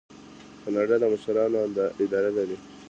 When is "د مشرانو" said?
1.01-1.57